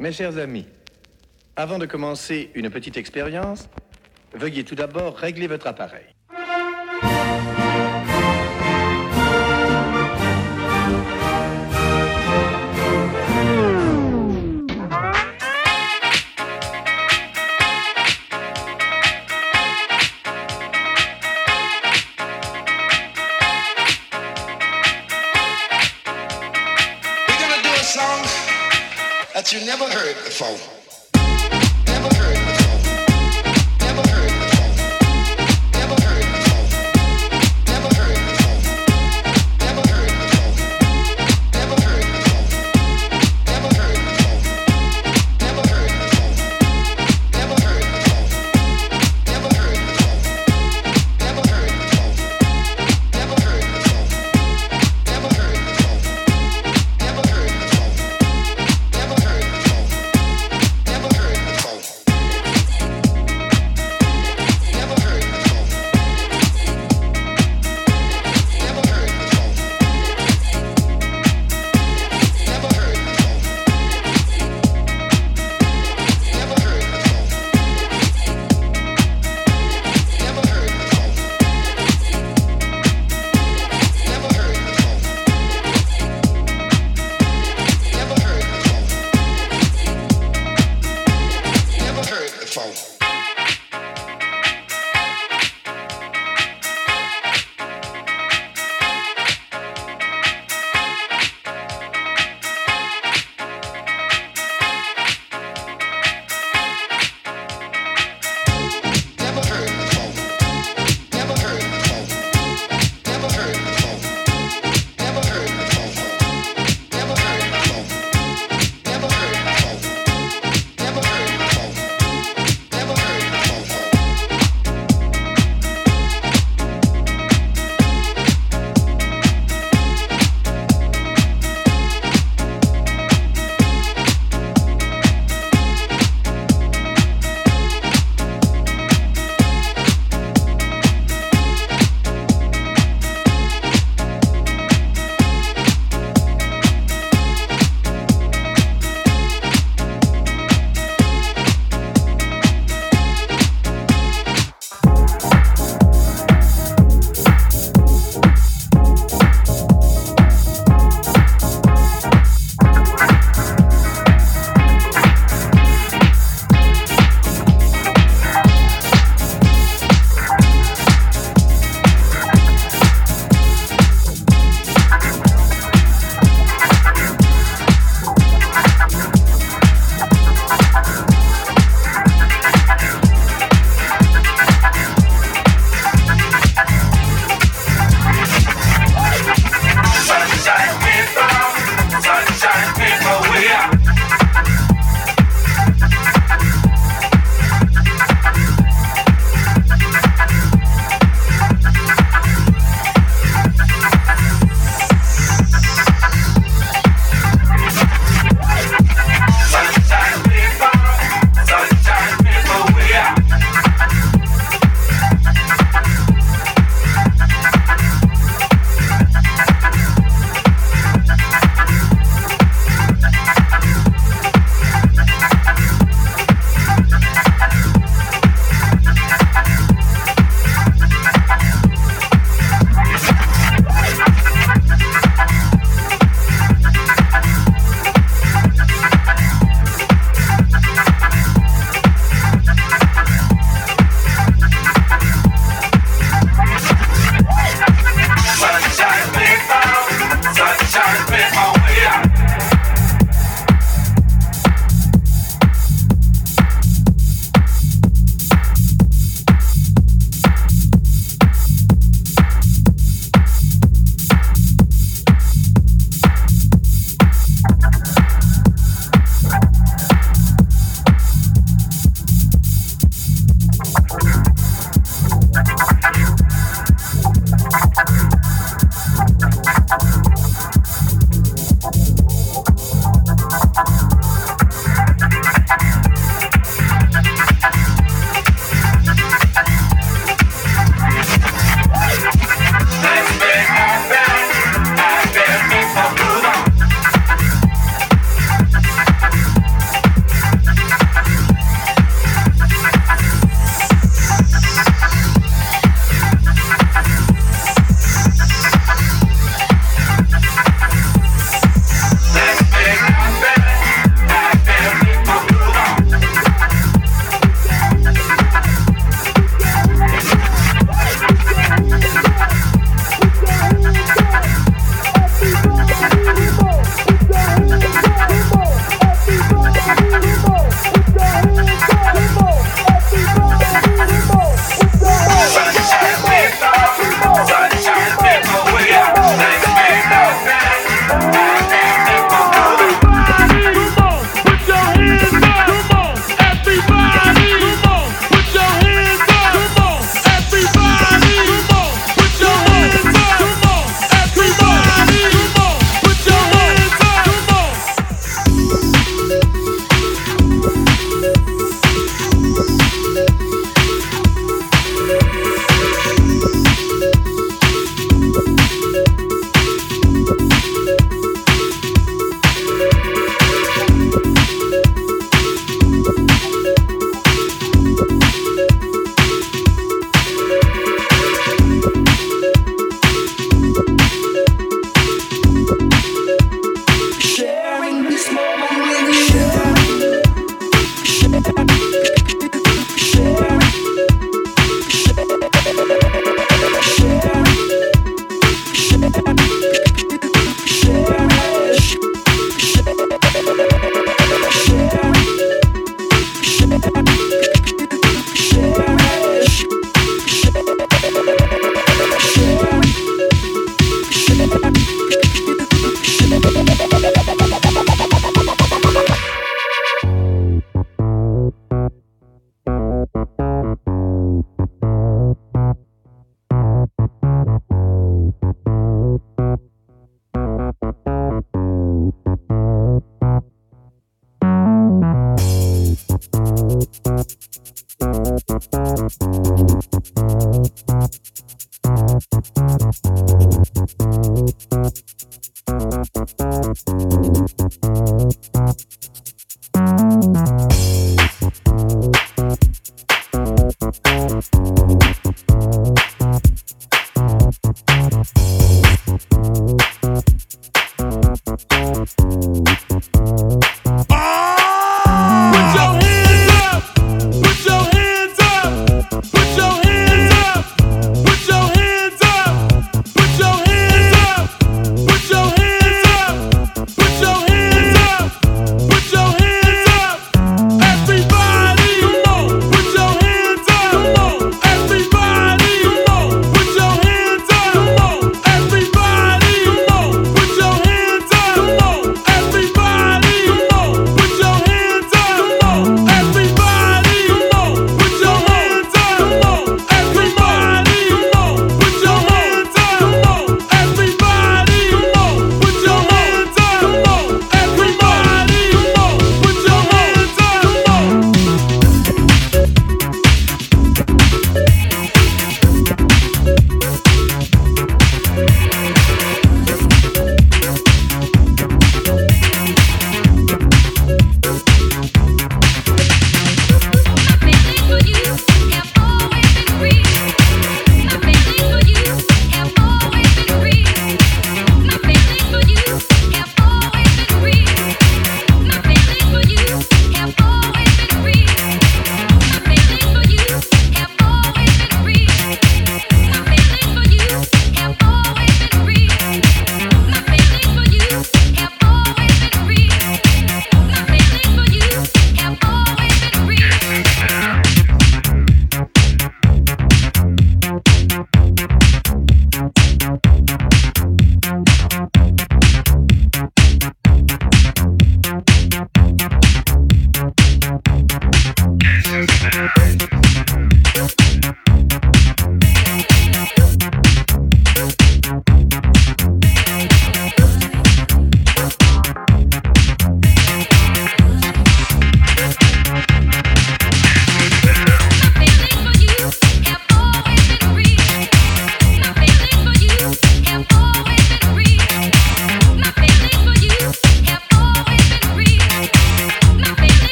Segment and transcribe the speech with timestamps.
[0.00, 0.64] Mes chers amis,
[1.56, 3.68] avant de commencer une petite expérience,
[4.32, 6.06] veuillez tout d'abord régler votre appareil.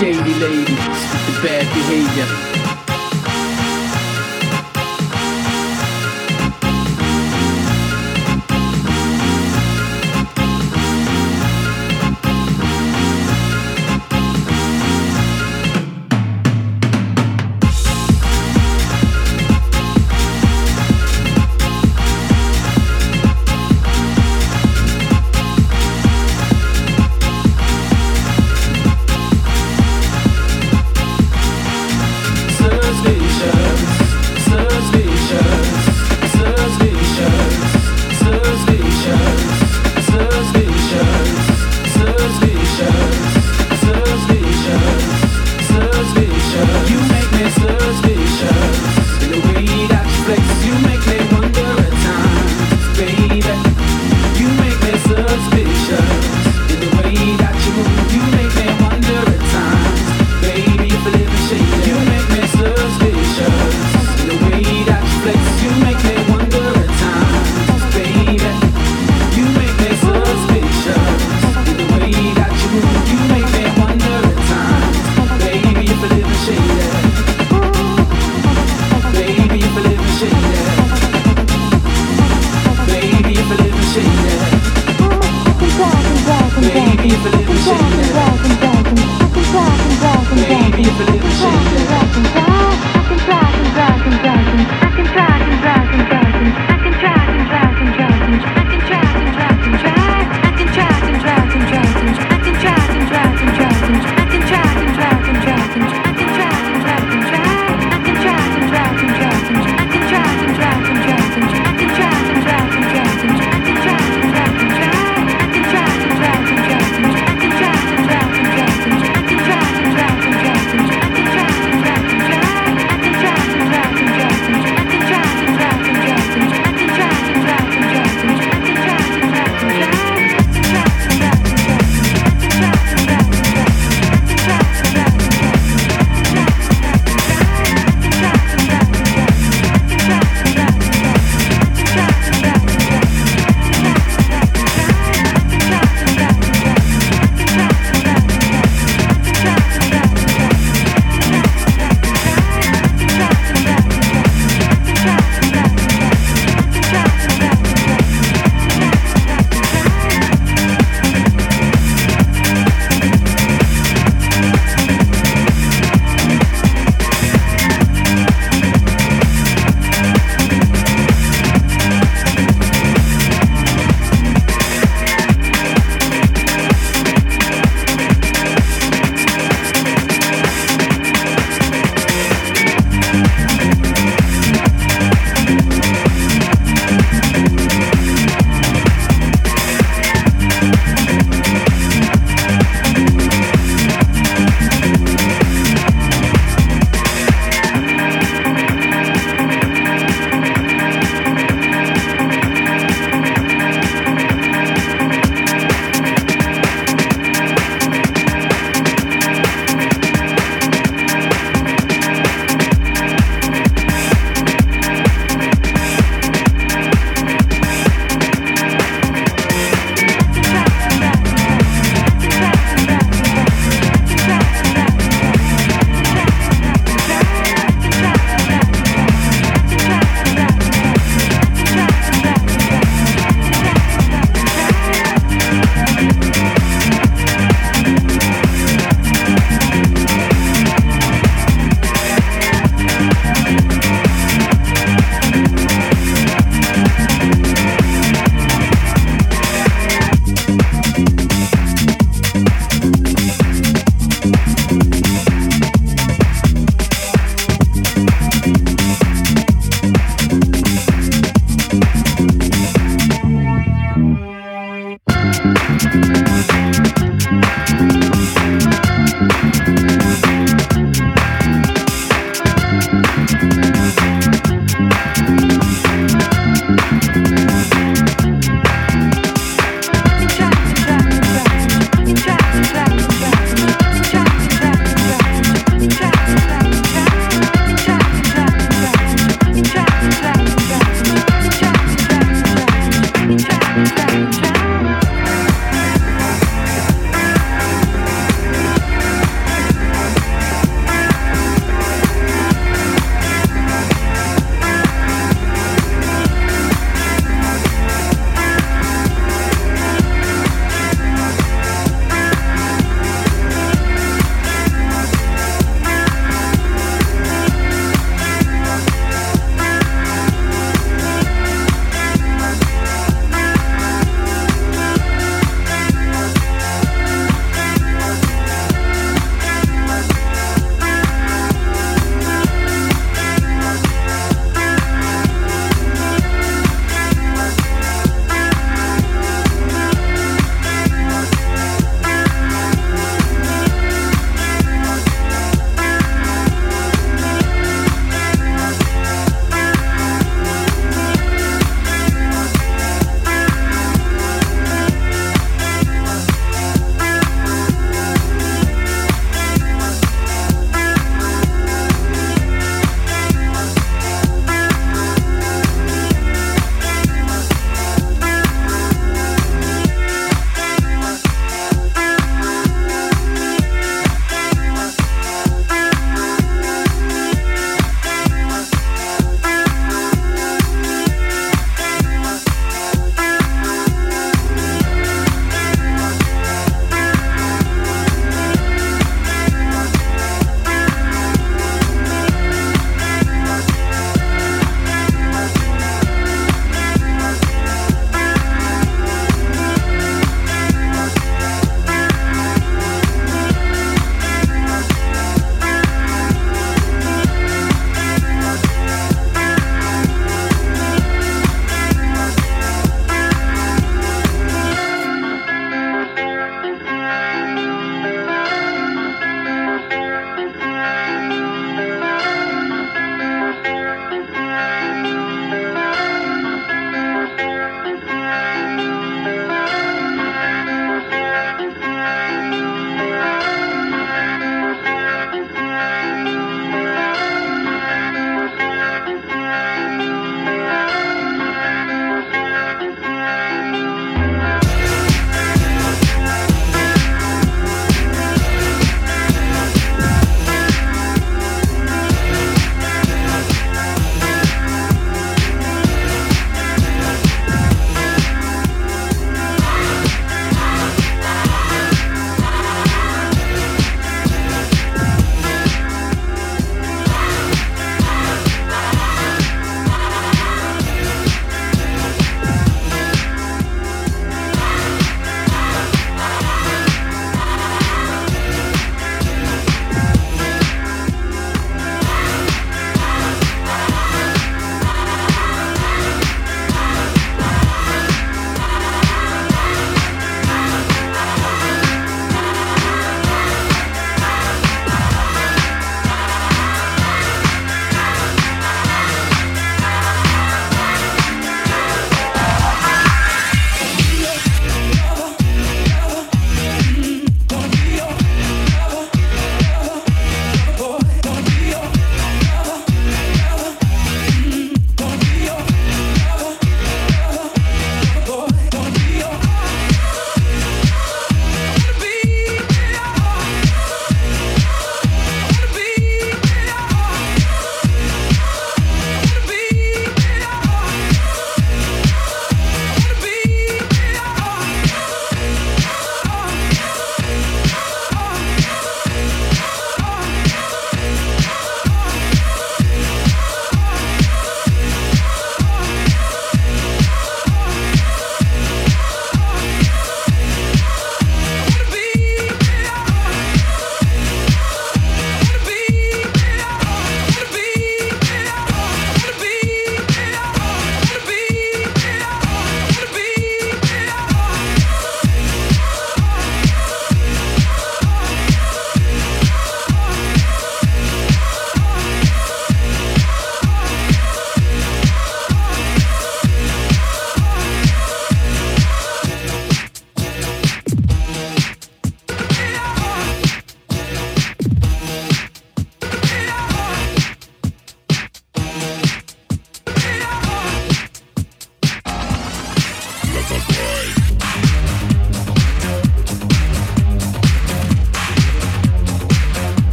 [0.00, 0.66] Shady ladies
[1.26, 2.49] the bad behavior.